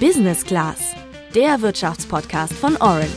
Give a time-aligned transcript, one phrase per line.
[0.00, 0.94] Business Class,
[1.34, 3.08] der Wirtschaftspodcast von Orange.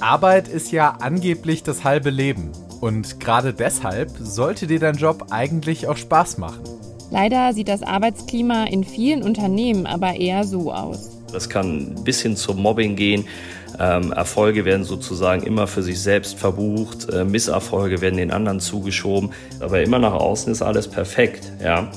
[0.00, 2.52] Arbeit ist ja angeblich das halbe Leben.
[2.82, 6.62] Und gerade deshalb sollte dir dein Job eigentlich auch Spaß machen.
[7.10, 11.17] Leider sieht das Arbeitsklima in vielen Unternehmen aber eher so aus.
[11.32, 13.26] Das kann bis hin zum Mobbing gehen.
[13.78, 19.30] Ähm, Erfolge werden sozusagen immer für sich selbst verbucht, äh, Misserfolge werden den anderen zugeschoben,
[19.60, 21.90] aber immer nach außen ist alles perfekt, ja.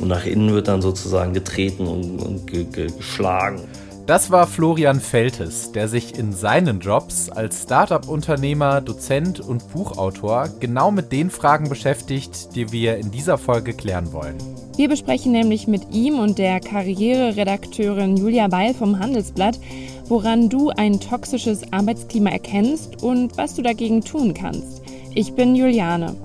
[0.00, 3.60] Und nach innen wird dann sozusagen getreten und, und ge ge geschlagen.
[4.06, 10.90] Das war Florian Feltes, der sich in seinen Jobs als Startup-Unternehmer, Dozent und Buchautor genau
[10.90, 14.38] mit den Fragen beschäftigt, die wir in dieser Folge klären wollen.
[14.80, 19.60] Wir besprechen nämlich mit ihm und der Karriereredakteurin Julia Beil vom Handelsblatt,
[20.06, 24.80] woran du ein toxisches Arbeitsklima erkennst und was du dagegen tun kannst.
[25.14, 26.16] Ich bin Juliane.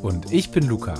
[0.00, 0.94] Und ich bin Luca.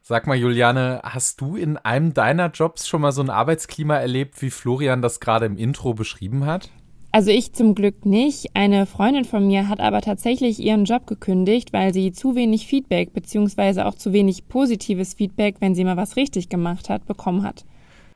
[0.00, 4.42] Sag mal, Juliane, hast du in einem deiner Jobs schon mal so ein Arbeitsklima erlebt,
[4.42, 6.68] wie Florian das gerade im Intro beschrieben hat?
[7.14, 8.48] Also ich zum Glück nicht.
[8.54, 13.12] Eine Freundin von mir hat aber tatsächlich ihren Job gekündigt, weil sie zu wenig Feedback
[13.12, 17.66] beziehungsweise auch zu wenig positives Feedback, wenn sie mal was richtig gemacht hat, bekommen hat.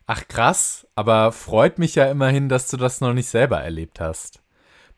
[0.06, 4.40] Ach krass, aber freut mich ja immerhin, dass du das noch nicht selber erlebt hast.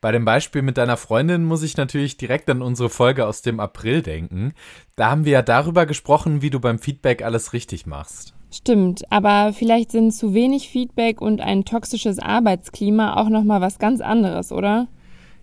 [0.00, 3.58] Bei dem Beispiel mit deiner Freundin muss ich natürlich direkt an unsere Folge aus dem
[3.58, 4.52] April denken.
[4.94, 8.37] Da haben wir ja darüber gesprochen, wie du beim Feedback alles richtig machst.
[8.50, 13.78] Stimmt, aber vielleicht sind zu wenig Feedback und ein toxisches Arbeitsklima auch noch mal was
[13.78, 14.88] ganz anderes, oder?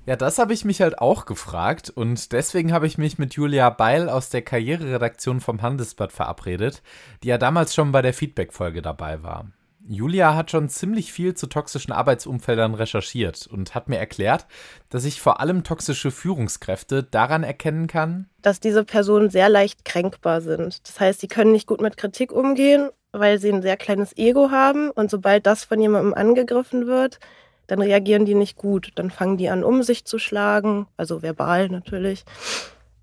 [0.08, 3.70] Ja, das habe ich mich halt auch gefragt und deswegen habe ich mich mit Julia
[3.72, 6.84] Beil aus der Karriereredaktion vom Handelsblatt verabredet,
[7.23, 9.47] die ja damals schon bei der Feedback-Folge dabei war.
[9.88, 14.47] Julia hat schon ziemlich viel zu toxischen Arbeitsumfeldern recherchiert und hat mir erklärt,
[14.89, 20.41] dass ich vor allem toxische Führungskräfte daran erkennen kann, dass diese Personen sehr leicht kränkbar
[20.41, 20.88] sind.
[20.88, 24.50] Das heißt, sie können nicht gut mit Kritik umgehen, weil sie ein sehr kleines Ego
[24.50, 27.19] haben und sobald das von jemandem angegriffen wird,
[27.68, 28.91] dann reagieren die nicht gut.
[28.95, 32.25] Dann fangen die an, um sich zu schlagen, also verbal natürlich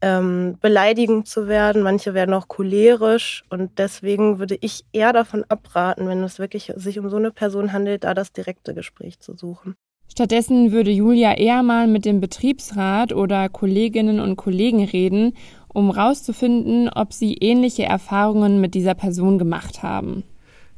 [0.02, 1.82] ähm, beleidigend zu werden.
[1.82, 6.98] Manche werden auch cholerisch und deswegen würde ich eher davon abraten, wenn es wirklich sich
[6.98, 9.74] um so eine Person handelt, da das direkte Gespräch zu suchen.
[10.10, 15.34] Stattdessen würde Julia eher mal mit dem Betriebsrat oder Kolleginnen und Kollegen reden,
[15.68, 20.24] um herauszufinden, ob sie ähnliche Erfahrungen mit dieser Person gemacht haben.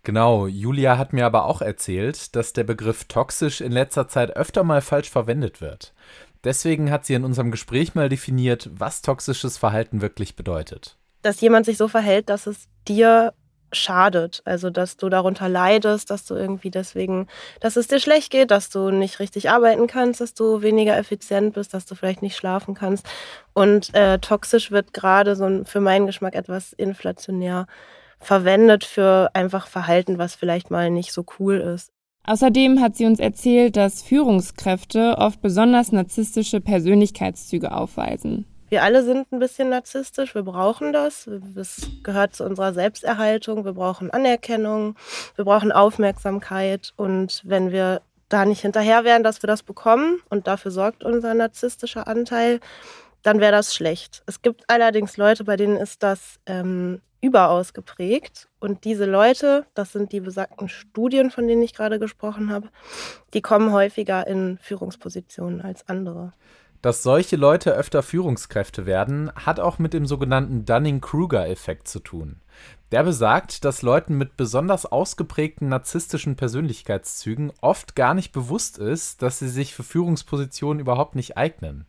[0.05, 4.62] Genau, Julia hat mir aber auch erzählt, dass der Begriff toxisch in letzter Zeit öfter
[4.62, 5.95] mal falsch verwendet wird.
[6.44, 10.97] Deswegen hat sie in unserem Gespräch mal definiert, was toxisches Verhalten wirklich bedeutet.
[11.22, 13.32] Dass jemand sich so verhält, dass es dir
[13.75, 14.43] schadet.
[14.44, 17.27] Also, dass du darunter leidest, dass du irgendwie deswegen,
[17.60, 21.55] dass es dir schlecht geht, dass du nicht richtig arbeiten kannst, dass du weniger effizient
[21.55, 23.06] bist, dass du vielleicht nicht schlafen kannst.
[23.53, 27.66] Und äh, toxisch wird gerade so für meinen Geschmack etwas inflationär
[28.21, 31.94] verwendet für einfach Verhalten, was vielleicht mal nicht so cool ist.
[32.27, 38.47] Außerdem hat sie uns erzählt, dass Führungskräfte oft besonders narzisstische Persönlichkeitszüge aufweisen.
[38.71, 41.29] Wir alle sind ein bisschen narzisstisch, wir brauchen das.
[41.55, 43.65] Das gehört zu unserer Selbsterhaltung.
[43.65, 44.97] Wir brauchen Anerkennung,
[45.37, 46.93] wir brauchen Aufmerksamkeit.
[46.97, 51.35] Und wenn wir da nicht hinterher wären, dass wir das bekommen, und dafür sorgt unser
[51.35, 52.59] narzisstischer Anteil,
[53.25, 54.23] dann wäre das schlecht.
[54.27, 58.49] Es gibt allerdings Leute, bei denen ist das ähm, überaus geprägt.
[58.61, 62.69] Und diese Leute, das sind die besagten Studien, von denen ich gerade gesprochen habe,
[63.33, 66.33] die kommen häufiger in Führungspositionen als andere.
[66.83, 72.43] Dass solche Leute öfter Führungskräfte werden, hat auch mit dem sogenannten Dunning-Kruger-Effekt zu tun.
[72.93, 79.39] Der besagt, dass Leuten mit besonders ausgeprägten narzisstischen Persönlichkeitszügen oft gar nicht bewusst ist, dass
[79.39, 81.87] sie sich für Führungspositionen überhaupt nicht eignen.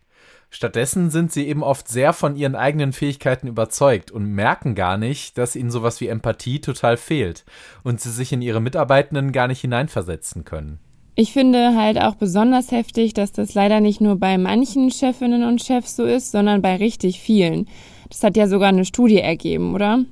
[0.50, 5.36] Stattdessen sind sie eben oft sehr von ihren eigenen Fähigkeiten überzeugt und merken gar nicht,
[5.38, 7.44] dass ihnen sowas wie Empathie total fehlt
[7.82, 10.78] und sie sich in ihre Mitarbeitenden gar nicht hineinversetzen können.
[11.18, 15.62] Ich finde halt auch besonders heftig, dass das leider nicht nur bei manchen Chefinnen und
[15.62, 17.68] Chefs so ist, sondern bei richtig vielen.
[18.10, 20.04] Das hat ja sogar eine Studie ergeben, oder?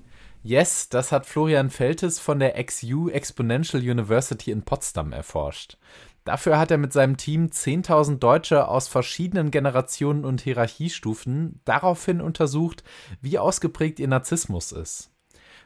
[0.42, 5.78] Yes, das hat Florian Feltes von der XU Exponential University in Potsdam erforscht.
[6.24, 12.82] Dafür hat er mit seinem Team 10.000 Deutsche aus verschiedenen Generationen und Hierarchiestufen daraufhin untersucht,
[13.20, 15.10] wie ausgeprägt ihr Narzissmus ist.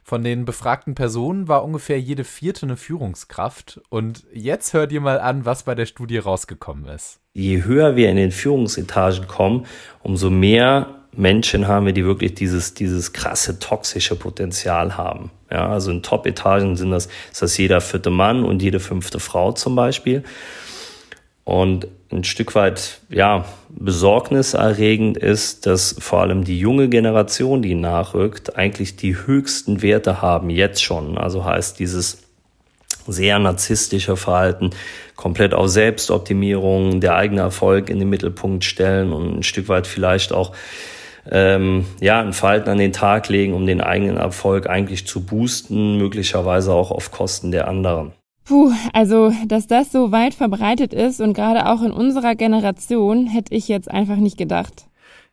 [0.02, 3.81] Von den befragten Personen war ungefähr jede vierte eine Führungskraft.
[3.90, 7.20] Und jetzt hört ihr mal an, was bei der Studie rausgekommen ist.
[7.34, 9.66] Je höher wir in den Führungsetagen kommen,
[10.02, 15.30] umso mehr Menschen haben wir, die wirklich dieses, dieses krasse toxische Potenzial haben.
[15.50, 19.50] Ja, also in Top-Etagen sind das, ist das jeder vierte Mann und jede fünfte Frau
[19.50, 20.22] zum Beispiel.
[21.42, 28.56] Und ein Stück weit ja besorgniserregend ist, dass vor allem die junge Generation, die nachrückt,
[28.56, 31.18] eigentlich die höchsten Werte haben jetzt schon.
[31.18, 32.18] Also heißt dieses
[33.08, 34.70] sehr narzisstische Verhalten
[35.16, 40.32] komplett auf Selbstoptimierung, der eigene Erfolg in den Mittelpunkt stellen und ein Stück weit vielleicht
[40.32, 40.52] auch
[41.30, 45.98] ähm, ja, ein Verhalten an den Tag legen, um den eigenen Erfolg eigentlich zu boosten,
[45.98, 48.12] möglicherweise auch auf Kosten der anderen.
[48.44, 53.54] Puh, also, dass das so weit verbreitet ist und gerade auch in unserer Generation, hätte
[53.54, 54.86] ich jetzt einfach nicht gedacht.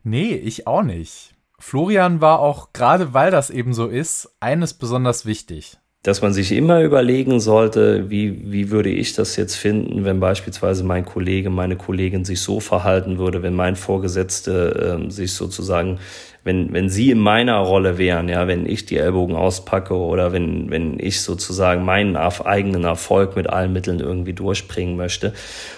[0.04, 1.34] Nee, ich auch nicht.
[1.58, 6.52] Florian war auch, gerade weil das eben so ist, eines besonders wichtig dass man sich
[6.52, 11.74] immer überlegen sollte, wie, wie würde ich das jetzt finden, wenn beispielsweise mein Kollege, meine
[11.74, 15.98] Kollegin sich so verhalten würde, wenn mein Vorgesetzte äh, sich sozusagen,
[16.44, 20.70] wenn, wenn sie in meiner Rolle wären, ja, wenn ich die Ellbogen auspacke oder wenn,
[20.70, 25.32] wenn ich sozusagen meinen eigenen Erfolg mit allen Mitteln irgendwie durchbringen möchte,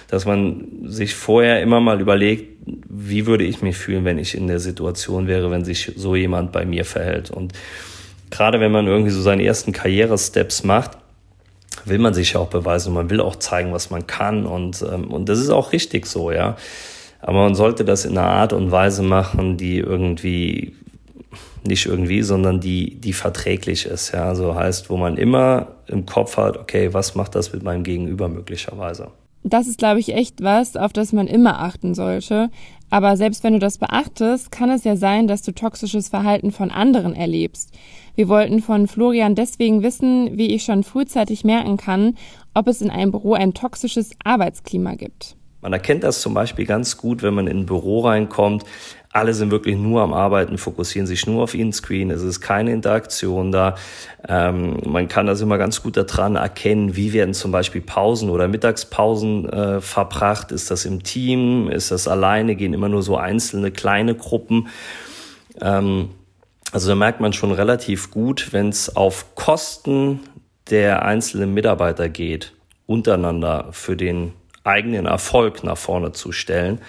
[0.08, 4.46] dass man sich vorher immer mal überlegt, wie würde ich mich fühlen, wenn ich in
[4.46, 7.30] der Situation wäre, wenn sich so jemand bei mir verhält.
[7.30, 7.54] Und
[8.30, 10.92] gerade wenn man irgendwie so seine ersten Karrieresteps macht,
[11.84, 14.84] will man sich ja auch beweisen und man will auch zeigen, was man kann und,
[14.90, 16.56] ähm, und das ist auch richtig so, ja.
[17.20, 20.76] Aber man sollte das in einer Art und Weise machen, die irgendwie,
[21.64, 24.34] nicht irgendwie, sondern die, die verträglich ist, ja.
[24.34, 28.28] So heißt, wo man immer im Kopf hat, okay, was macht das mit meinem Gegenüber
[28.28, 29.08] möglicherweise?
[29.44, 32.50] Das ist, glaube ich, echt was, auf das man immer achten sollte.
[32.90, 36.70] Aber selbst wenn du das beachtest, kann es ja sein, dass du toxisches Verhalten von
[36.70, 37.72] anderen erlebst.
[38.14, 42.16] Wir wollten von Florian deswegen wissen, wie ich schon frühzeitig merken kann,
[42.54, 45.37] ob es in einem Büro ein toxisches Arbeitsklima gibt.
[45.60, 48.64] Man erkennt das zum Beispiel ganz gut, wenn man in ein Büro reinkommt.
[49.10, 52.10] Alle sind wirklich nur am Arbeiten, fokussieren sich nur auf ihren Screen.
[52.10, 53.74] Es ist keine Interaktion da.
[54.28, 58.46] Ähm, man kann das immer ganz gut daran erkennen, wie werden zum Beispiel Pausen oder
[58.46, 60.52] Mittagspausen äh, verbracht.
[60.52, 61.68] Ist das im Team?
[61.68, 62.54] Ist das alleine?
[62.54, 64.68] Gehen immer nur so einzelne kleine Gruppen?
[65.60, 66.10] Ähm,
[66.70, 70.20] also da merkt man schon relativ gut, wenn es auf Kosten
[70.70, 72.52] der einzelnen Mitarbeiter geht,
[72.86, 74.32] untereinander für den
[74.64, 76.80] eigenen Erfolg nach vorne zu stellen,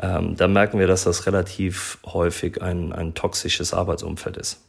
[0.00, 4.64] ähm, da merken wir, dass das relativ häufig ein, ein toxisches Arbeitsumfeld ist.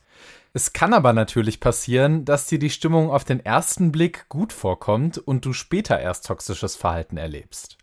[0.52, 5.20] Es kann aber natürlich passieren, dass dir die Stimmung auf den ersten Blick gut vorkommt
[5.20, 7.78] und du später erst toxisches Verhalten erlebst.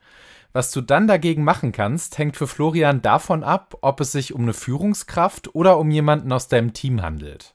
[0.53, 4.43] Was du dann dagegen machen kannst, hängt für Florian davon ab, ob es sich um
[4.43, 7.55] eine Führungskraft oder um jemanden aus deinem Team handelt.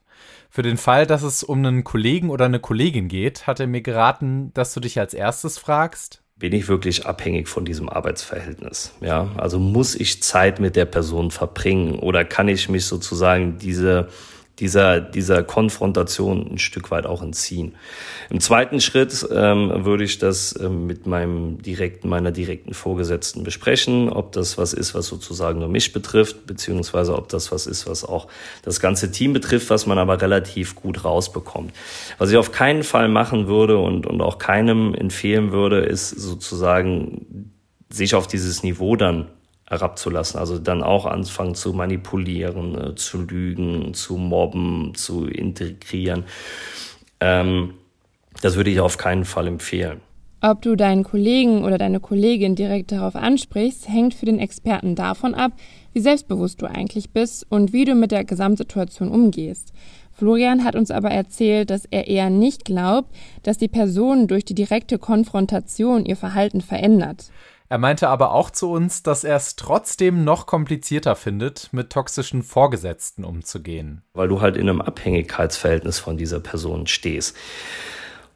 [0.49, 3.81] Für den Fall, dass es um einen Kollegen oder eine Kollegin geht, hat er mir
[3.81, 8.91] geraten, dass du dich als erstes fragst, bin ich wirklich abhängig von diesem Arbeitsverhältnis?
[8.99, 14.09] Ja, also muss ich Zeit mit der Person verbringen oder kann ich mich sozusagen diese
[14.61, 17.73] dieser, dieser Konfrontation ein Stück weit auch entziehen.
[18.29, 24.07] Im zweiten Schritt ähm, würde ich das ähm, mit meinem direkten, meiner direkten Vorgesetzten besprechen,
[24.09, 28.05] ob das was ist, was sozusagen nur mich betrifft, beziehungsweise ob das was ist, was
[28.05, 28.27] auch
[28.61, 31.73] das ganze Team betrifft, was man aber relativ gut rausbekommt.
[32.19, 37.51] Was ich auf keinen Fall machen würde und, und auch keinem empfehlen würde, ist sozusagen
[37.89, 39.27] sich auf dieses Niveau dann
[39.71, 40.39] herabzulassen.
[40.39, 46.25] Also dann auch anfangen zu manipulieren, äh, zu lügen, zu mobben, zu integrieren.
[47.21, 47.73] Ähm,
[48.41, 50.01] das würde ich auf keinen Fall empfehlen.
[50.43, 55.35] Ob du deinen Kollegen oder deine Kollegin direkt darauf ansprichst, hängt für den Experten davon
[55.35, 55.51] ab,
[55.93, 59.71] wie selbstbewusst du eigentlich bist und wie du mit der Gesamtsituation umgehst.
[60.11, 63.09] Florian hat uns aber erzählt, dass er eher nicht glaubt,
[63.43, 67.31] dass die Person durch die direkte Konfrontation ihr Verhalten verändert.
[67.71, 72.43] Er meinte aber auch zu uns, dass er es trotzdem noch komplizierter findet, mit toxischen
[72.43, 74.01] Vorgesetzten umzugehen.
[74.13, 77.37] Weil du halt in einem Abhängigkeitsverhältnis von dieser Person stehst.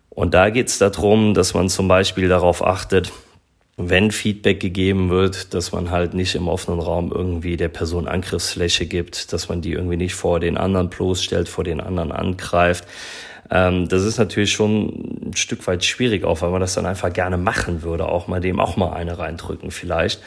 [0.09, 3.11] Und da geht es darum, dass man zum Beispiel darauf achtet,
[3.75, 8.85] wenn Feedback gegeben wird, dass man halt nicht im offenen Raum irgendwie der Person Angriffsfläche
[8.85, 12.85] gibt, dass man die irgendwie nicht vor den anderen bloßstellt, vor den anderen angreift,
[13.51, 17.13] ähm, das ist natürlich schon ein Stück weit schwierig, auch weil man das dann einfach
[17.13, 20.21] gerne machen würde, auch mal dem auch mal eine reindrücken vielleicht.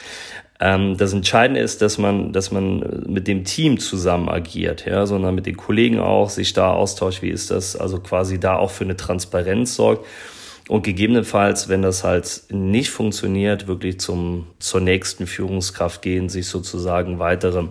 [0.61, 5.35] Ähm, das Entscheidende ist, dass man, dass man mit dem Team zusammen agiert, ja, sondern
[5.35, 8.85] mit den Kollegen auch sich da austauscht, wie ist das, also quasi da auch für
[8.85, 10.05] eine Transparenz sorgt
[10.69, 17.19] und gegebenenfalls, wenn das halt nicht funktioniert, wirklich zum, zur nächsten Führungskraft gehen, sich sozusagen
[17.19, 17.69] weitere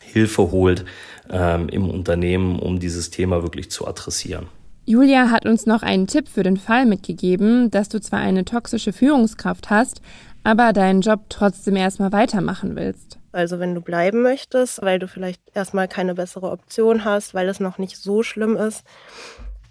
[0.00, 0.84] Hilfe holt
[1.30, 4.46] ähm, im Unternehmen, um dieses Thema wirklich zu adressieren.
[4.86, 8.92] Julia hat uns noch einen Tipp für den Fall mitgegeben, dass du zwar eine toxische
[8.92, 10.02] Führungskraft hast,
[10.42, 13.18] aber deinen Job trotzdem erstmal weitermachen willst.
[13.32, 17.60] Also wenn du bleiben möchtest, weil du vielleicht erstmal keine bessere Option hast, weil es
[17.60, 18.84] noch nicht so schlimm ist,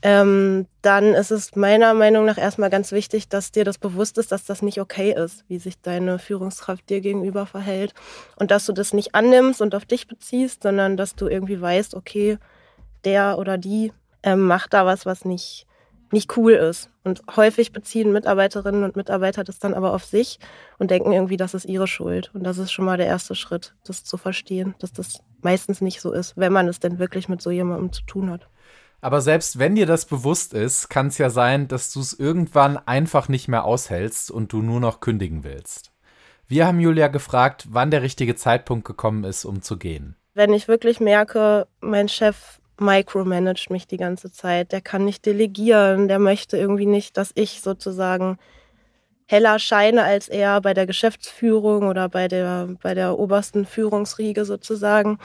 [0.01, 4.31] ähm, dann ist es meiner Meinung nach erstmal ganz wichtig, dass dir das bewusst ist,
[4.31, 7.93] dass das nicht okay ist, wie sich deine Führungskraft dir gegenüber verhält.
[8.35, 11.95] Und dass du das nicht annimmst und auf dich beziehst, sondern dass du irgendwie weißt,
[11.95, 12.37] okay,
[13.05, 13.93] der oder die
[14.23, 15.67] ähm, macht da was, was nicht,
[16.11, 16.89] nicht cool ist.
[17.03, 20.39] Und häufig beziehen Mitarbeiterinnen und Mitarbeiter das dann aber auf sich
[20.79, 22.31] und denken irgendwie, das ist ihre Schuld.
[22.33, 26.01] Und das ist schon mal der erste Schritt, das zu verstehen, dass das meistens nicht
[26.01, 28.47] so ist, wenn man es denn wirklich mit so jemandem zu tun hat.
[29.01, 32.77] Aber selbst wenn dir das bewusst ist, kann es ja sein, dass du es irgendwann
[32.77, 35.91] einfach nicht mehr aushältst und du nur noch kündigen willst.
[36.47, 40.15] Wir haben Julia gefragt, wann der richtige Zeitpunkt gekommen ist, um zu gehen.
[40.33, 46.07] Wenn ich wirklich merke, mein Chef micromanagt mich die ganze Zeit, der kann nicht delegieren,
[46.07, 48.37] der möchte irgendwie nicht, dass ich sozusagen
[49.25, 55.17] heller scheine als er bei der Geschäftsführung oder bei der, bei der obersten Führungsriege sozusagen.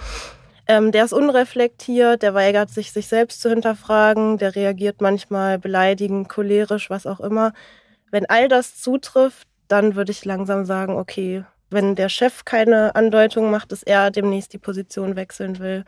[0.67, 6.29] Ähm, der ist unreflektiert, der weigert sich, sich selbst zu hinterfragen, der reagiert manchmal beleidigend,
[6.29, 7.53] cholerisch, was auch immer.
[8.11, 13.51] Wenn all das zutrifft, dann würde ich langsam sagen, okay, wenn der Chef keine Andeutung
[13.51, 15.85] macht, dass er demnächst die Position wechseln will,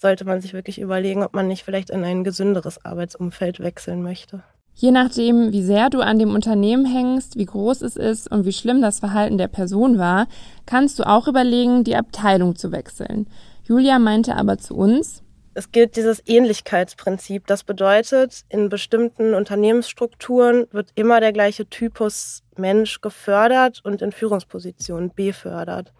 [0.00, 4.42] sollte man sich wirklich überlegen, ob man nicht vielleicht in ein gesünderes Arbeitsumfeld wechseln möchte.
[4.74, 8.52] Je nachdem, wie sehr du an dem Unternehmen hängst, wie groß es ist und wie
[8.52, 10.26] schlimm das Verhalten der Person war,
[10.64, 13.26] kannst du auch überlegen, die Abteilung zu wechseln.
[13.64, 17.46] Julia meinte aber zu uns, es gilt dieses Ähnlichkeitsprinzip.
[17.46, 25.12] Das bedeutet, in bestimmten Unternehmensstrukturen wird immer der gleiche Typus Mensch gefördert und in Führungspositionen
[25.12, 25.92] befördert.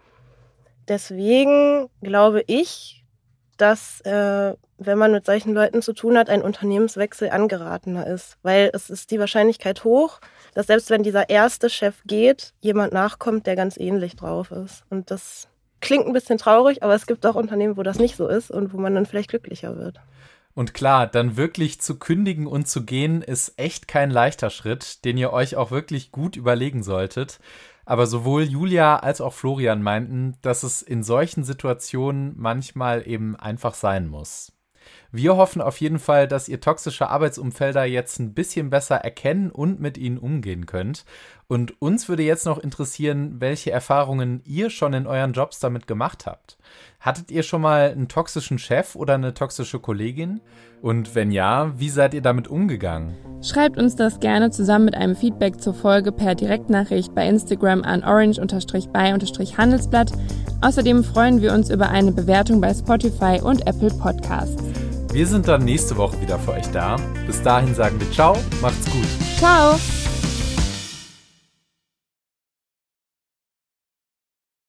[0.87, 3.00] Deswegen glaube ich,
[3.61, 8.71] dass äh, wenn man mit solchen Leuten zu tun hat, ein Unternehmenswechsel angeratener ist, weil
[8.73, 10.19] es ist die Wahrscheinlichkeit hoch,
[10.55, 14.83] dass selbst wenn dieser erste Chef geht, jemand nachkommt, der ganz ähnlich drauf ist.
[14.89, 15.47] Und das
[15.81, 18.73] klingt ein bisschen traurig, aber es gibt auch Unternehmen, wo das nicht so ist und
[18.73, 19.99] wo man dann vielleicht glücklicher wird.
[20.53, 25.17] Und klar, dann wirklich zu kündigen und zu gehen ist echt kein leichter Schritt, den
[25.17, 27.39] ihr euch auch wirklich gut überlegen solltet.
[27.85, 33.73] Aber sowohl Julia als auch Florian meinten, dass es in solchen Situationen manchmal eben einfach
[33.73, 34.53] sein muss.
[35.13, 39.81] Wir hoffen auf jeden Fall, dass ihr toxische Arbeitsumfelder jetzt ein bisschen besser erkennen und
[39.81, 41.03] mit ihnen umgehen könnt.
[41.47, 46.25] Und uns würde jetzt noch interessieren, welche Erfahrungen ihr schon in euren Jobs damit gemacht
[46.25, 46.57] habt.
[47.01, 50.39] Hattet ihr schon mal einen toxischen Chef oder eine toxische Kollegin?
[50.81, 53.17] Und wenn ja, wie seid ihr damit umgegangen?
[53.41, 58.05] Schreibt uns das gerne zusammen mit einem Feedback zur Folge per Direktnachricht bei Instagram an
[58.05, 60.13] orange-by-handelsblatt.
[60.61, 64.70] Außerdem freuen wir uns über eine Bewertung bei Spotify und Apple Podcasts.
[65.11, 66.95] Wir sind dann nächste Woche wieder für euch da.
[67.27, 69.07] Bis dahin sagen wir Ciao, macht's gut.
[69.37, 69.77] Ciao.